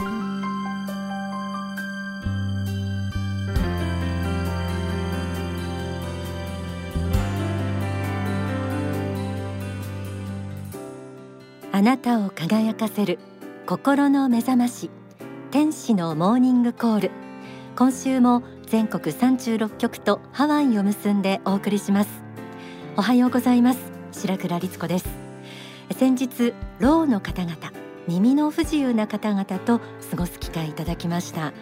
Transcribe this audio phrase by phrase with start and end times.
[0.00, 0.02] あ
[11.82, 13.18] なたを輝かせる
[13.66, 14.90] 心の目覚まし
[15.50, 17.10] 天使のモーニングコール。
[17.74, 22.10] 今週も全国36局とハワイを結んでお送りします。
[22.96, 23.80] おはようございます。
[24.12, 25.08] 白倉律子です。
[25.98, 27.72] 先日ろうの方々
[28.08, 31.52] 耳の不自由な方々と過ごす機会いただきました。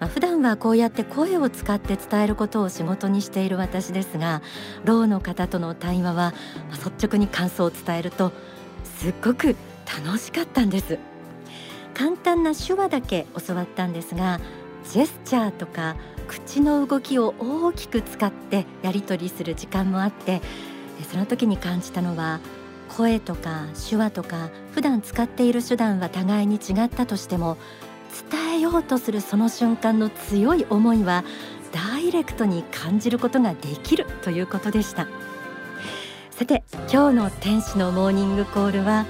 [0.00, 4.42] まあ、普段はこうやって声を使って伝えることを仕事にしている私ですが
[4.84, 6.34] ろうの方との対話は、
[6.72, 8.32] 率直に感想を伝えると
[8.98, 9.56] すっごく
[10.04, 10.98] 楽しかったんです。
[11.94, 14.40] 簡単な手話だけ教わったんですが
[14.90, 20.40] ジェスチャーとか口の動きを大きく使ってやり取りする時間もあって
[21.10, 22.40] その時に感じたのは
[22.88, 27.56] 声とか手話とか普段使っている手段は互いに違ったとしても
[28.30, 31.24] 伝えようとするその瞬間の強い思いは
[31.72, 35.08] ダイレクトに感じることができるということでした。
[36.42, 39.06] さて今日の天使のモーニングコールは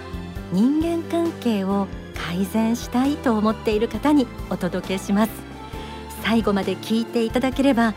[0.53, 5.33] 人間関係を改善したいと思っている方にお届けします
[6.23, 7.95] 最後まで聞いていただければやっ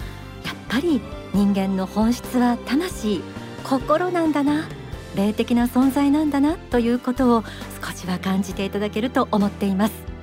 [0.69, 1.01] ぱり
[1.33, 3.21] 人間の本質は魂
[3.65, 4.69] 心なんだな
[5.15, 7.43] 霊的な存在なんだなということを
[7.83, 10.14] 少しは感じていただけると思っています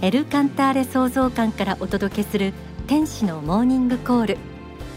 [0.00, 2.52] エルカンターレ創造館からお届けする
[2.86, 4.38] 天使のモーニングコール。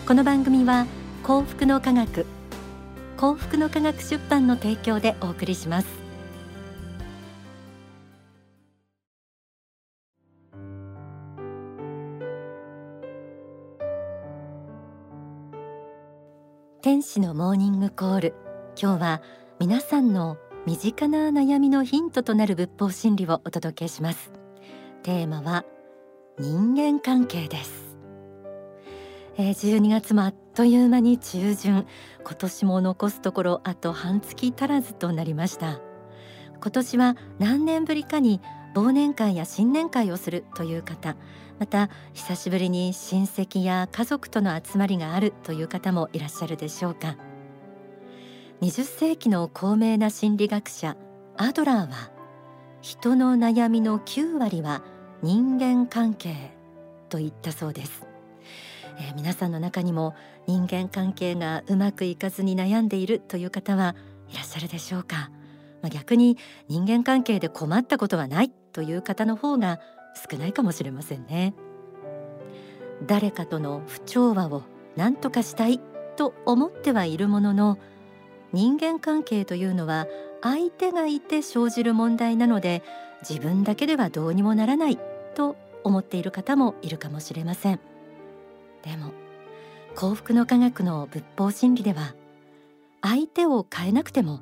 [0.08, 0.86] この番組は
[1.24, 2.28] 幸福の科学
[3.18, 5.88] 幸福の科学出版の提供でお送りします。
[16.84, 18.36] 天使のモーニングコール。
[18.80, 19.22] 今日は
[19.60, 24.41] 皆さんの身近な悩みのヒントとなる仏法真理をお届けします。
[25.04, 25.66] テーマは
[26.38, 27.98] 人間関係です。
[29.38, 31.88] えー、12月もあっという間に中旬。
[32.24, 35.80] 今年も残すところあと半月足らずとなりました。
[36.62, 38.42] 今年は何年ぶりかに
[38.76, 41.16] 忘年会や新年会をするという方。
[41.58, 47.18] また久しぶりに親戚や家族との集まりがあるという方もいらっしゃるでしょうか。
[48.62, 50.96] 20世紀の高名な心理学者
[51.38, 52.21] アドラーは
[52.82, 54.84] 人の悩みの9割は
[55.22, 56.52] 人間関係
[57.10, 58.08] と言ったそうです。
[58.98, 60.16] えー、皆さんの中にも
[60.48, 63.96] 人間関係がうまくいかずに悩んでいるという方は
[64.30, 65.30] いらっしゃるでしょうか、
[65.82, 66.38] まあ、逆に
[66.68, 69.80] 人間関係で困ったことはないという方の方が
[70.30, 71.54] 少ないかもしれませんね。
[73.06, 74.64] 誰かとの不調和を
[74.96, 75.80] 何とかしたい
[76.16, 77.78] と思ってはいるものの
[78.54, 80.08] 人間関係というのは
[80.42, 82.84] 相手がいて生じる問題なので
[83.28, 85.00] 自分だけではどうにもならない
[85.36, 87.80] と思っている方もいるかもしれません。
[88.84, 89.12] でも
[89.96, 92.16] 幸福の科学の仏法真理では
[93.02, 94.40] 相手を変えなくても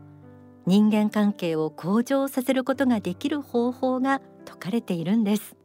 [0.66, 5.56] 人間関係を向上させることができる方法が説かれているんです。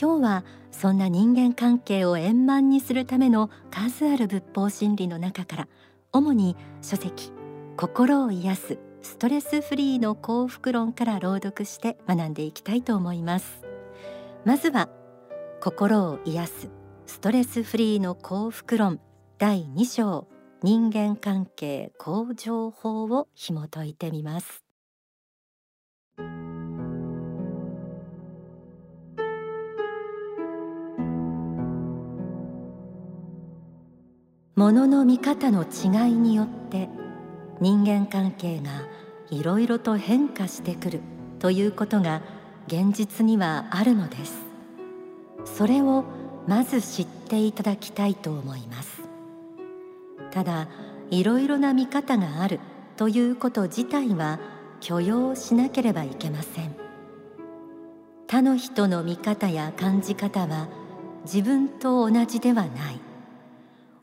[0.00, 5.68] 今日はそんな人間関係を円満にするための数ある仏法真理の中から
[6.12, 7.32] 主に書籍
[7.76, 13.62] 心を癒すストレスフリーの幸福論から朗読して学んでいきたいと思います。
[14.44, 14.88] まずは
[15.60, 16.70] 心を癒す。
[17.06, 19.00] ストレスフリーの幸福論
[19.38, 20.28] 第2章。
[20.62, 24.62] 人間関係向上法を紐解いてみます。
[34.54, 36.90] ものの見方の違いによって
[37.60, 38.70] 人間関係が
[39.30, 41.00] いろいろと変化してくる
[41.38, 42.22] ということが
[42.66, 44.40] 現実にはあるのです。
[45.44, 46.04] それを
[46.46, 49.02] まず知っていただきたいと思います。
[50.30, 50.68] ただ
[51.10, 52.60] いろいろな見方がある
[52.96, 54.38] ということ自体は
[54.80, 56.74] 許容しなければいけません。
[58.26, 60.68] 他の人の見方や感じ方は
[61.24, 63.00] 自分と同じではない。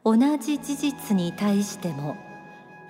[0.04, 2.16] 同じ事実に対しても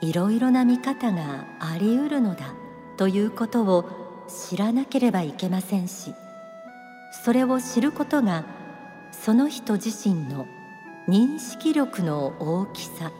[0.01, 2.53] いろいろな見方があり得るのだ
[2.97, 6.13] ということを知らなければいけませんし
[7.23, 8.45] それを知ることが
[9.11, 10.47] その人自身の
[11.07, 13.11] 認識力の大きさ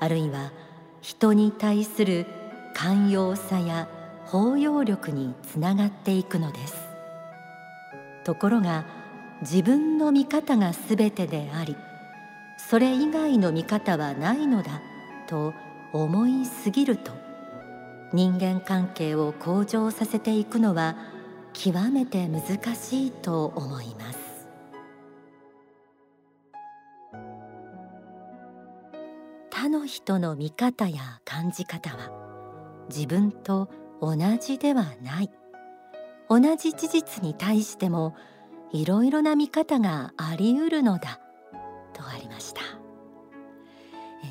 [0.00, 0.52] あるいは
[1.00, 2.26] 人に対する
[2.74, 3.88] 寛容さや
[4.26, 6.94] 包容力につながっていくのです。
[8.24, 8.84] ところが
[9.42, 11.76] 自分の見方が全てであり
[12.56, 14.80] それ以外の見方はないのだ
[15.26, 15.52] と
[15.94, 17.12] 思いすぎると
[18.12, 20.96] 人間関係を向上させていくのは
[21.52, 22.42] 極めて難
[22.74, 24.48] しいと思います。
[29.50, 32.10] 他の人の見方や感じ方は
[32.88, 33.70] 自分と
[34.02, 35.30] 同じではない。
[36.28, 38.16] 同じ事実に対しても
[38.72, 41.20] いろいろな見方があり得るのだ
[41.92, 42.83] とありました。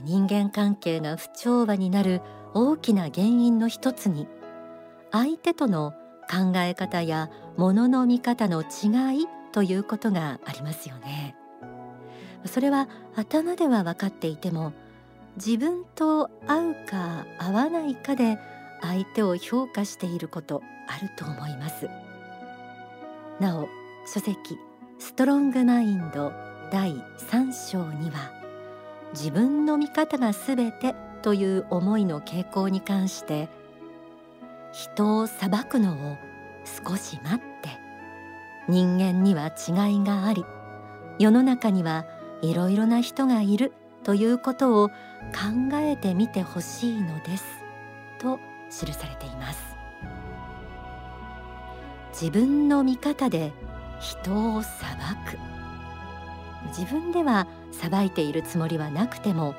[0.03, 2.21] 人間関係が不調和になる
[2.53, 4.27] 大きな原因の一つに
[5.11, 5.93] 相手との
[6.29, 11.35] 考え方やものの見方の違いということがありますよね。
[12.45, 14.73] それは頭では分かっていても
[15.37, 18.37] 自分と合うか合わないかで
[18.81, 21.89] 相手を評価していることあると思います。
[23.39, 23.67] なお
[24.05, 24.57] 書籍
[24.99, 26.31] ストロングマインド
[26.71, 28.42] 第3章には
[29.13, 33.47] 自分の見方がすべてという思いの傾向に関して
[34.71, 36.17] 人を裁くのを
[36.65, 37.69] 少し待って
[38.67, 40.43] 人間には違いがあり
[41.19, 42.05] 世の中には
[42.41, 43.71] いろいろな人がいる
[44.03, 44.93] ということを考
[45.75, 47.45] えてみてほしいのです
[48.19, 48.39] と
[48.69, 49.73] 記されています。
[52.13, 53.51] 自分の見方で
[53.99, 54.95] 人を裁
[55.25, 55.52] く。
[56.67, 59.55] 自分では裁いているつもりはなくても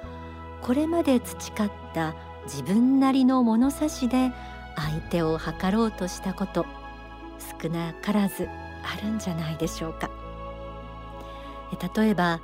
[0.62, 2.14] これまで培った
[2.44, 4.32] 自分なりの物差しで
[4.76, 6.66] 相手を測ろうとしたこと
[7.62, 8.48] 少なからず
[8.82, 10.10] あるんじゃないでしょうか。
[11.96, 12.40] 例えば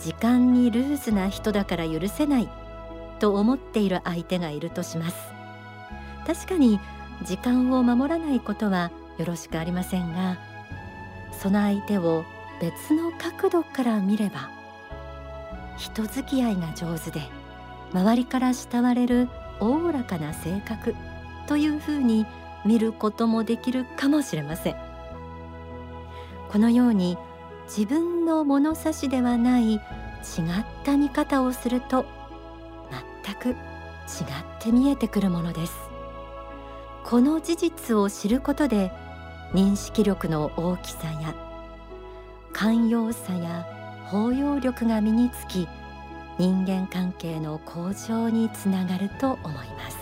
[0.00, 2.48] 時間にルーズな人だから許せない
[3.18, 5.16] と思っている相手がいるとします。
[6.26, 6.80] 確かに
[7.24, 10.38] 時間を守らないことはよろしくありませんが
[11.40, 12.24] その相手を
[12.62, 14.48] 別の角度から見れば
[15.76, 17.20] 人付き合いが上手で
[17.92, 19.28] 周りから慕われる
[19.58, 20.94] おおらかな性格
[21.48, 22.24] というふうに
[22.64, 24.76] 見ることもできるかもしれません。
[26.52, 27.18] このように
[27.64, 29.80] 自分の物差しではない違っ
[30.84, 32.04] た見方をすると
[33.24, 33.56] 全く違っ
[34.60, 35.74] て見えてくるものです。
[37.02, 38.92] この事実を知ることで
[39.52, 41.51] 認識力の大きさや
[42.52, 43.66] 寛容さや
[44.06, 45.68] 包容力が身につき
[46.38, 49.98] 人間関係の向上につながると思います。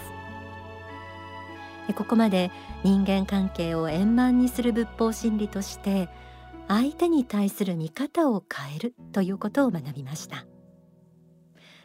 [1.95, 2.51] ここまで
[2.85, 6.09] 人間関係を円満にする仏法真理として
[6.69, 10.47] 相手に対する見方を変えるということを学びました。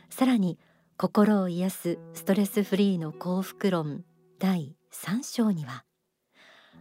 [0.10, 0.60] さらに
[0.98, 4.04] 心を癒すストレスフリーの幸福論
[4.40, 5.84] 第3章には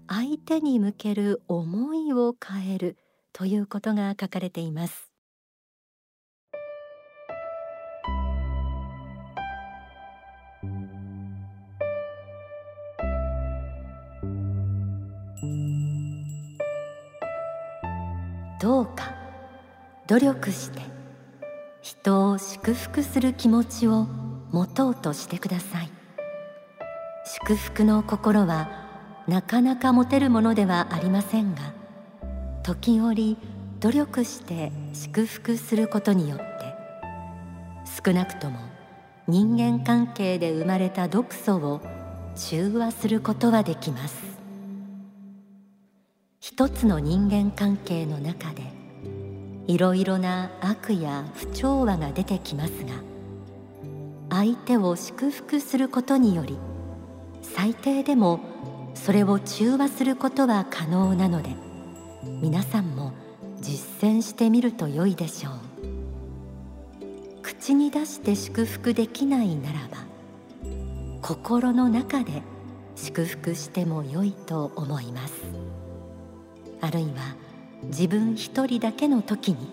[0.07, 2.97] 相手に向ける思いを変える
[3.35, 5.11] ということが書かれています。
[18.61, 19.15] どうか
[20.07, 20.81] 努力して
[21.83, 24.07] 人を祝福する気持ちを
[24.53, 25.91] 持とうとしてください。
[27.27, 28.69] 祝福の心は
[29.27, 31.74] なかなか持てるものではありませんが
[32.65, 33.37] 時折
[33.81, 36.45] 努力して祝福することによって
[38.03, 38.59] 少なくとも
[39.29, 41.83] 人間関係で生まれた毒素を
[42.35, 44.17] 中和することはできます。
[46.41, 48.63] 一つの人間関係の中で
[49.67, 52.95] いろいろな悪や不調和が出てきますが
[54.31, 56.59] 相手を祝福することにより
[57.43, 58.41] 最低でも
[58.95, 61.74] それを中和することは可能なので
[62.41, 63.13] 皆さんも
[63.61, 65.53] 実践してみると良いでしょう。
[67.43, 69.99] 口に出して祝福できないならば
[71.23, 72.43] 心の中で
[72.97, 75.35] 祝福しても良いと思います。
[76.81, 77.37] あるいは
[77.85, 79.71] 自分一人だけの時に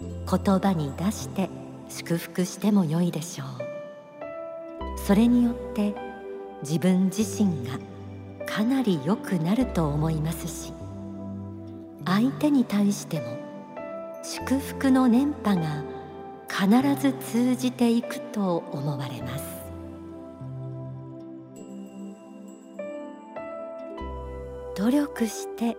[0.00, 1.50] 言葉に出して
[1.88, 4.98] 祝福しても良いでしょう。
[4.98, 5.94] それによって
[6.62, 7.78] 自分自身が
[8.46, 10.72] かなり良くなると思いますし
[12.04, 13.38] 相手に対しても
[14.22, 15.84] 祝福の念波が
[16.48, 19.44] 必ず通じていくと思われます。
[24.76, 25.76] 努力して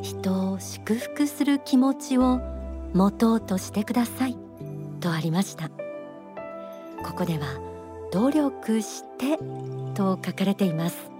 [0.00, 2.40] 人を祝福する気持ちを
[2.94, 4.36] 持とうとしてください
[5.00, 5.70] とありました。
[7.04, 7.46] ここでは
[8.12, 9.38] 努力して
[9.94, 11.10] と書かれています。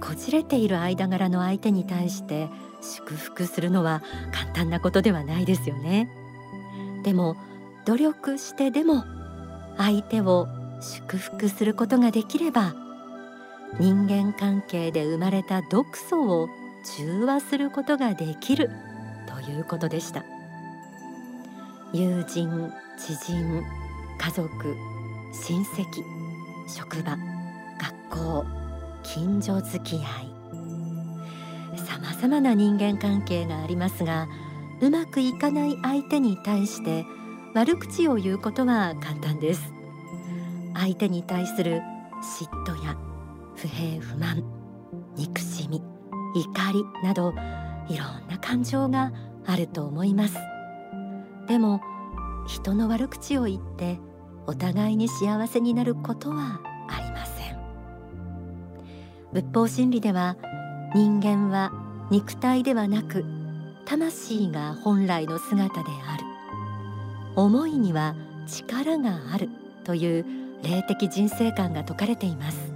[0.00, 2.48] こじれている間柄の相手に対して
[2.84, 6.08] 祝福するのは簡単なことではないですよね。
[7.02, 7.36] でも
[7.86, 9.04] 努力してでも
[9.76, 10.48] 相手を
[10.80, 12.74] 祝福することができれば
[13.80, 16.48] 人間関係で生まれた毒素を
[16.96, 18.70] 中和することができる
[19.26, 20.24] ということでした。
[21.92, 23.62] 友人知人
[24.18, 24.48] 家族
[25.32, 25.84] 親戚
[26.66, 27.16] 職場
[27.78, 28.44] 学校
[29.02, 30.33] 近所付き合い。
[31.76, 34.28] さまざまな人間関係がありますが
[34.80, 37.04] うまくいかない相手に対して
[37.54, 39.72] 悪口を言うことは簡単です。
[40.74, 41.80] 相手に対する
[42.20, 42.96] 嫉妬や
[43.54, 44.42] 不平不満
[45.16, 45.80] 憎しみ
[46.34, 47.32] 怒りなど
[47.88, 49.12] いろんな感情が
[49.46, 50.36] あると思います。
[51.46, 51.80] でも
[52.48, 54.00] 人の悪口を言って
[54.46, 57.56] お互いに幸せになることはありません。
[59.32, 60.36] 仏法真理では
[60.94, 61.72] 人間は
[62.10, 63.24] 肉体ではなく
[63.84, 66.24] 魂が本来の姿である。
[67.34, 68.14] 思いには
[68.46, 69.48] 力がある
[69.82, 70.24] という
[70.62, 72.72] 霊的人生観が説かれています。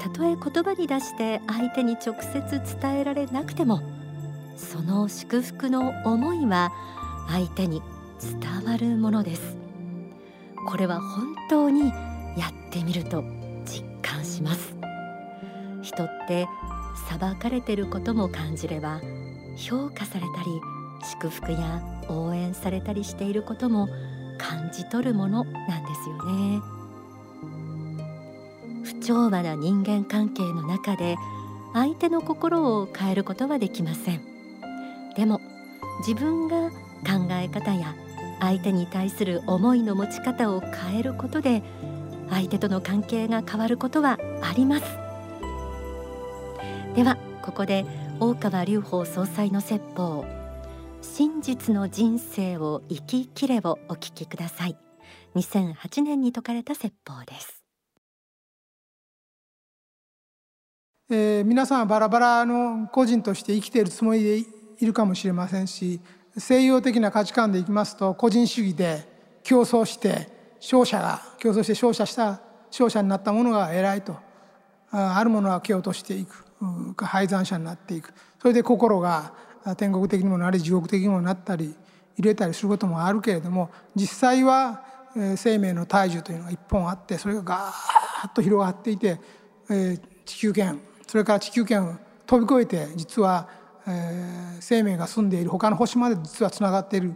[0.00, 3.82] たとえ言葉に出して相手に直接伝えられなくても
[4.56, 6.72] その祝福の思いは
[7.28, 7.82] 相手に
[8.18, 9.56] 伝わるものです。
[10.66, 13.22] これは本当にやってみると
[13.66, 14.74] 実感します。
[15.82, 16.46] 人って
[16.94, 19.00] 裁かれてることも感じれば
[19.56, 20.60] 評価されたり
[21.04, 23.88] 祝福や応援されたりしていることも
[24.38, 26.60] 感じ取るものなんですよね。
[28.84, 31.16] 不調和な人間関係の中で
[31.72, 34.20] 相手の心を変えることはできません。
[35.16, 35.40] でも
[36.06, 37.94] 自分が考え方や
[38.40, 41.62] 相手に対する思いの持ち方を変えることで
[42.30, 45.03] 相手との関係が変わることはあります。
[46.94, 47.84] ではここで
[48.20, 50.24] 大川隆法総裁の説法。
[51.02, 54.76] 真実の人生を生ききれをお聞きください。
[55.34, 57.64] 2008年に説かれた説法です。
[61.10, 66.00] えー、皆さんはバラバラの個人として生きているつもりでいるかもしれませんし
[66.38, 69.06] 西洋的な価値観でいきますと個人主義で
[69.42, 70.28] 競争して
[70.60, 74.16] 勝者が競争して勝者した勝者になったものが偉いと
[74.90, 76.43] あるものは蹴落としていく。
[76.96, 78.12] 敗残者になっていく。
[78.40, 79.32] それで心が
[79.76, 81.74] 天国的にもなり地獄的にもなったり
[82.18, 84.84] 入れたりすることもあるけれども実際は
[85.36, 89.18] 生命の体重というのが一本あってそれがガーッと広がっていて
[90.26, 93.48] 地球圏それから地球圏を飛び越えて実は、
[94.60, 97.14] 生命が住んでいる他の星まで実はつながっている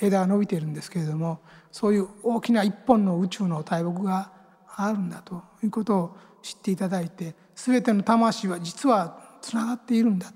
[0.00, 4.30] 枝が伸びているんですけれどもそういう大きな一本の宇宙の大木が
[4.76, 10.32] あるんだということを知っていただいて全ての魂は実はつながっているんだ。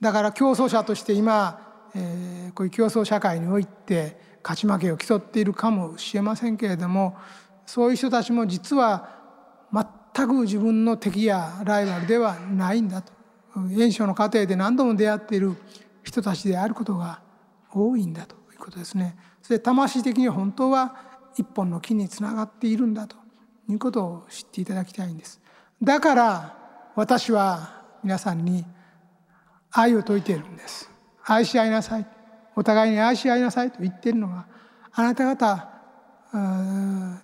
[0.00, 7.16] だから競争者として今、えー、こういう競争社会において勝ち負けを競っているかもしれませんけれども
[7.66, 9.10] そういう人たちも実は
[10.14, 13.12] 全く自分の敵やライバルではないんだと。
[13.78, 15.54] 演唱の過程で何度も出会っている
[16.02, 17.20] 人たちであることが
[17.70, 19.16] 多いんだということですね。
[19.42, 20.96] それ魂的に本当は
[21.36, 23.23] 一本の木につながっているんだと。
[23.68, 25.40] いうことを知っていただきたいんです。
[25.82, 26.56] だから
[26.94, 28.64] 私は皆さんに
[29.70, 30.90] 愛を説いているんです。
[31.24, 32.06] 愛し合いなさい。
[32.56, 34.46] お互いに愛し合いなさいと言っているのは
[34.92, 35.68] あなた方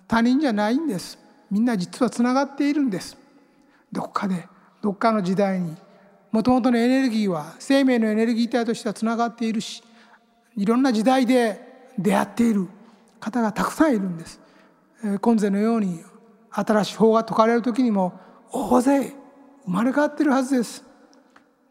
[0.07, 1.17] 他人じゃないんです。
[1.49, 3.17] みんな実はつながっているんです。
[3.91, 4.47] どこかで
[4.81, 5.75] どっかの時代に
[6.31, 9.83] もともとのエネルギーは生命のエネルギー体としてはつながっているし
[10.55, 12.67] いろんな時代で出会っている
[13.19, 14.39] 方がたくさんいるんです。
[15.21, 16.03] 今世のように
[16.51, 18.19] 新しい法が説かれる時にも
[18.51, 19.13] 大勢
[19.65, 20.81] 生まれ変わってるはずです。
[20.81, 20.85] だ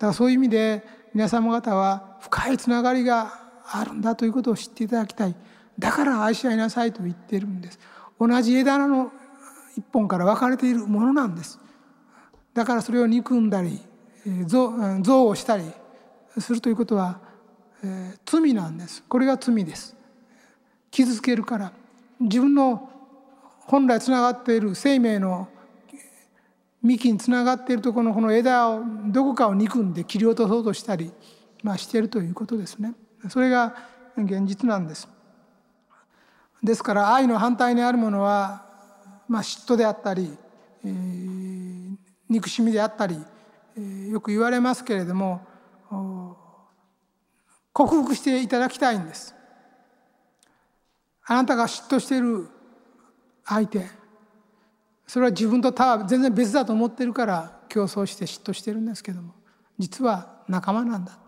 [0.01, 0.85] からそういう意味で
[1.15, 3.33] 皆様方は深いつながりが
[3.67, 5.35] あるんだということを知っていただきたい。
[5.79, 7.79] だから愛し合いなさいと言っているんです。
[8.19, 9.13] 同じ枝の
[9.77, 11.59] 一本から分かれているものなんです。
[12.55, 13.81] だからそれを憎んだり
[14.27, 15.65] 憎悪したり
[16.39, 17.21] するということは、
[17.83, 19.97] えー、罪なんですこれが罪です
[20.91, 21.73] 傷つけるから
[22.21, 22.90] 自分の
[23.71, 25.49] 本来つながっている生命の
[26.83, 31.12] 幹につながっているところのこの枝をどこかを憎んで切り落とそうとしたり、
[31.62, 32.95] まあ、しているということですね。
[33.29, 33.77] それが
[34.17, 35.09] 現実なんです。
[36.65, 38.67] ですから愛の反対にあるものは、
[39.29, 40.37] まあ、嫉妬であったり、
[40.85, 41.97] えー、
[42.29, 43.17] 憎しみであったり
[43.79, 45.47] えよく言われますけれども
[47.73, 49.35] 克服していただきたいんです。
[51.25, 52.49] あなたが嫉妬している
[53.45, 53.87] 相手。
[55.07, 59.35] それは自分と他は全然別だと思ってるから競争して嫉妬してるんですけども
[59.77, 61.19] 実は仲間なんだと。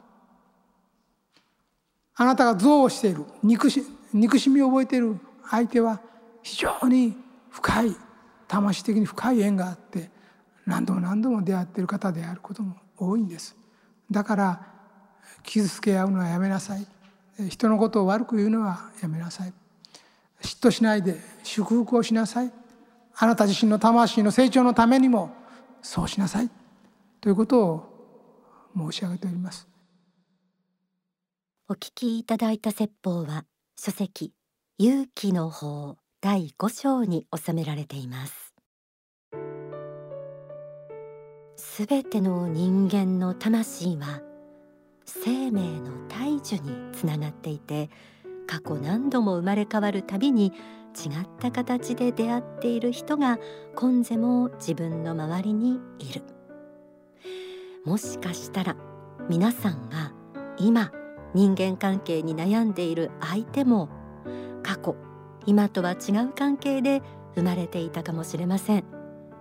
[2.14, 5.18] あなたが憎悪している憎し憎しみを覚えている
[5.50, 6.00] 相手は
[6.42, 7.16] 非常に
[7.50, 7.96] 深い
[8.46, 10.10] 魂的に深い縁があって
[10.66, 13.56] 何度も何度も出会っている方であることも多いんです。
[14.10, 14.66] だから
[15.42, 16.86] 傷つけ合うのはやめなさい。
[17.48, 19.52] 人のことを悪く言うのはやめなさい。
[20.42, 22.52] 嫉妬しないで祝福をしなさい。
[23.14, 25.34] あなた自身の魂の成長のためにも
[25.82, 26.50] そうしなさい。
[27.20, 29.68] ということを申し上げております。
[31.68, 33.44] お聞きいただいた説法は
[33.78, 34.32] 書籍
[34.78, 38.54] 勇気の法第5章に収められています。
[41.56, 44.20] すべての人間の魂は
[45.04, 47.88] 生命の大樹につながっていて
[48.52, 50.52] 過去何度も生まれ変わるたびに
[50.94, 53.38] 違った形で出会っている人が
[53.74, 56.22] 今世も自分の周りにいる。
[57.86, 58.76] もしかしたら
[59.30, 60.12] 皆さんが
[60.58, 60.92] 今
[61.32, 63.88] 人間関係に悩んでいる相手も
[64.62, 64.96] 過去
[65.46, 67.00] 今とは違う関係で
[67.34, 68.84] 生まれていたかもしれません。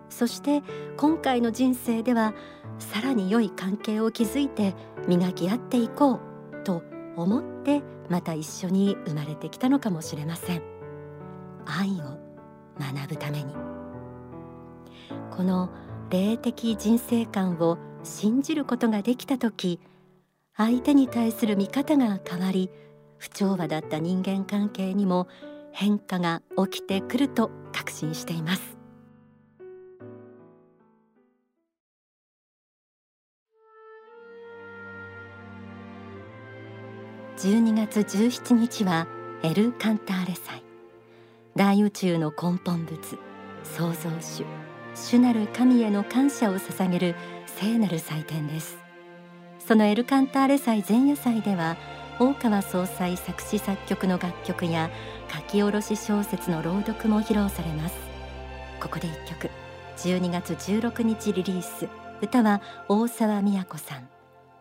[0.07, 0.63] そして
[0.95, 2.33] 今回の人生では
[2.79, 4.73] さらに良い関係を築いて
[5.09, 6.81] 磨き合っていこうと
[7.21, 10.61] 思ってまた一緒に生まれてきたのかもしれません。
[11.65, 12.19] 愛を
[12.79, 13.53] 学ぶために。
[15.31, 15.69] この
[16.09, 19.79] 霊的人生観を信じることができた時
[20.55, 22.69] 相手に対する見方が変わり
[23.17, 25.27] 不調和だった人間関係にも
[25.71, 28.80] 変化が起きてくると確信しています。
[37.41, 39.07] 12月17日は
[39.41, 40.63] エル・カンターレ祭。
[41.55, 42.99] 大宇宙の根本物
[43.63, 44.45] 創造主
[44.93, 47.15] 主なる神への感謝を捧げる
[47.47, 48.77] 聖なる祭典です。
[49.57, 51.77] そのエル・カンターレ祭前夜祭では
[52.19, 54.91] 大川総裁作詞作曲の楽曲や
[55.35, 57.95] 書き下ろし小説の朗読も披露されます。
[58.79, 59.49] ここで一曲
[59.97, 61.89] 12月16日リリース。
[62.21, 64.07] 歌は大沢美也子さん。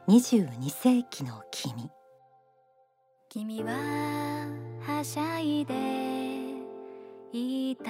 [0.09, 1.91] 22世紀の君。
[3.33, 3.71] 君は
[4.81, 5.73] はしゃいで
[7.33, 7.85] いた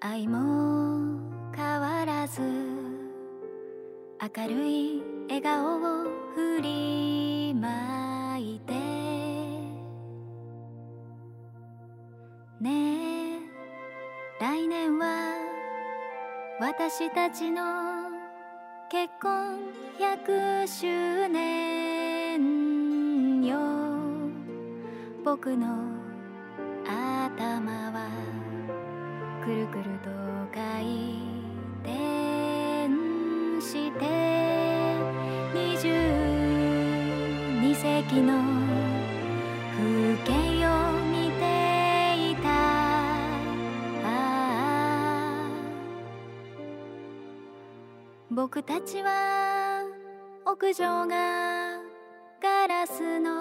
[0.00, 1.18] 愛も
[1.56, 2.42] 変わらず
[4.36, 8.74] 明るい笑顔を振りまいて。
[12.60, 12.70] ね
[13.30, 13.40] え
[14.40, 15.38] 来年は
[16.60, 17.95] 私たちの
[18.88, 19.58] 結婚
[19.98, 22.40] 100周年
[23.44, 23.56] よ。
[25.24, 25.66] 僕の
[26.84, 28.08] 頭は
[29.44, 30.10] くるくると
[30.54, 30.84] 回
[31.82, 32.88] 転
[33.60, 34.06] して。
[35.52, 38.40] 22世紀の
[39.76, 40.55] 風景。
[48.46, 49.82] 僕たちは
[50.44, 51.80] 屋上が
[52.40, 53.32] ガラスの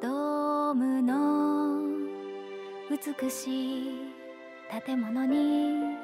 [0.00, 1.82] ドームの
[2.88, 4.12] 美しい
[4.86, 5.96] 建物に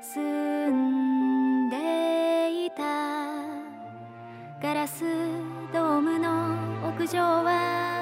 [0.00, 2.84] 住んでいた。
[4.62, 5.02] ガラス
[5.72, 6.54] ドームの
[6.88, 8.01] 屋上は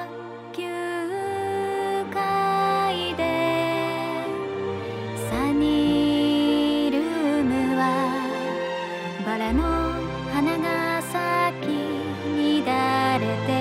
[9.25, 9.61] バラの
[10.33, 13.60] 花が咲き乱れて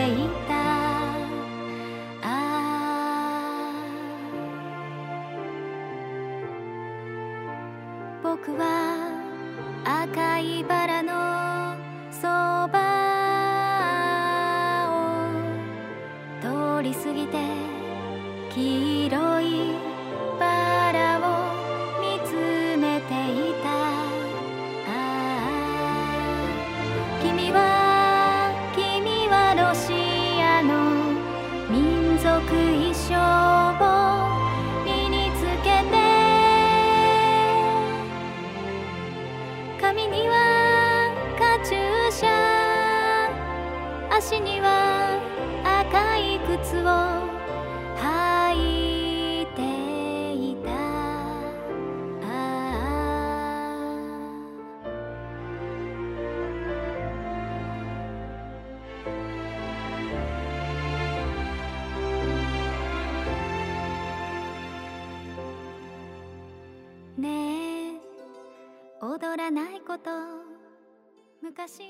[71.50, 71.82] 昔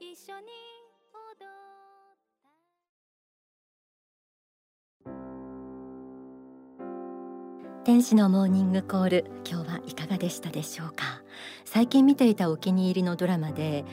[0.00, 0.46] 一緒に
[1.12, 1.46] 踊っ
[7.84, 7.84] た。
[7.84, 11.22] 天使のモーニングコール今日はいかがでしたでしょうか？
[11.64, 13.84] 最近見ていたお気に入りのドラマで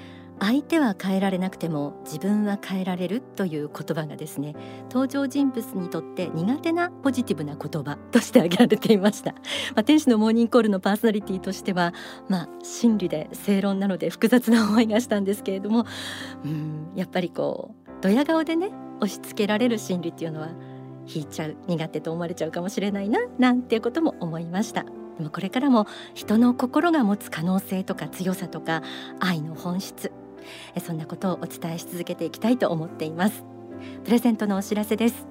[0.43, 4.55] 相手は変えられなくても自分は変えられるという言葉がですね
[4.89, 9.39] 登場人物にとって苦手なポジティブな言葉として挙げられていました、ま
[9.77, 11.93] あ、天使のモーニングコールのパーソナリティとしては
[12.27, 15.85] まあ真理で正論なので複雑な思いがしたんですけれども
[16.43, 20.49] うんやっぱりこうドヤ顔でね押し付けられる心理っていうのは
[21.07, 24.85] 引いちゃう苦手と思われちゃうかもしれないななんていうことも思いました。
[25.17, 28.81] でもこれからも人の心が持つ可能性とか強さとか
[29.19, 30.11] 愛の本質
[30.79, 33.43] そんなことをお伝えし続けていきたいと思っています。
[34.03, 35.27] プレゼントのお知らせです。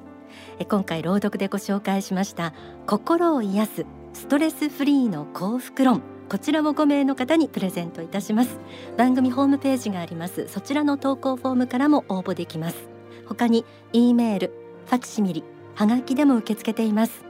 [0.69, 2.53] 今回朗読でご紹介しました
[2.87, 6.03] 心を癒すストレスフリーの幸福論。
[6.29, 8.59] こちらも5名の方にプレゼントいたします。
[8.97, 10.49] 番組ホームページがあります。
[10.49, 12.89] そちらの投稿フォームからも応募できます。
[13.27, 14.53] 他に E メール
[14.87, 15.45] ファクシミリ
[15.75, 17.25] はがきでも受け付けています。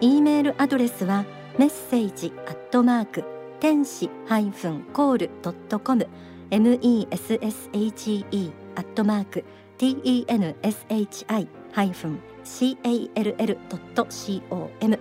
[0.00, 1.24] E メールアドレスは
[1.58, 3.24] メッセージアットマーク
[3.60, 6.08] 天使ハイフンコールドットコム。
[6.54, 9.44] Messhe アットマーク
[9.76, 10.24] tenshi
[11.72, 14.06] ハイフン call ドット
[14.48, 14.98] com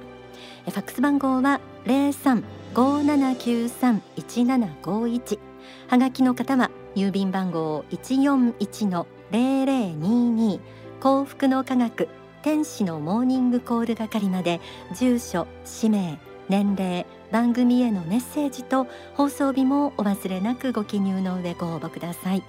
[0.66, 5.40] ファックス番号は零三五七九三一七五一。
[5.88, 10.60] はがきの方は郵便番号一四一の零零二二。
[11.02, 12.08] 幸福の科学
[12.42, 14.60] 天使のモーニングコール係まで
[14.96, 16.18] 住所氏名
[16.54, 18.86] 年齢番組へのメッセージと
[19.16, 22.44] 放送日もお忘れなくご記入の上ご応募ください。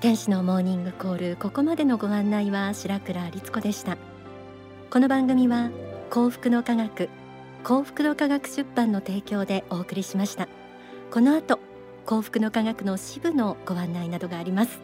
[0.00, 3.96] 天使のモーニングコールここまでのご案内は白倉律子でした。
[4.90, 5.70] この番組は
[6.10, 7.08] 幸福の科学
[7.62, 10.46] 幸福の科学出版の提供でお送りしました。
[11.10, 11.58] この後
[12.04, 14.83] 幸福の科学の支部のご案内などがあります。